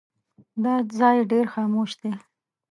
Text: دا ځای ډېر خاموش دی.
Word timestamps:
دا 0.63 0.75
ځای 0.97 1.17
ډېر 1.31 1.45
خاموش 1.53 1.91
دی. 2.01 2.11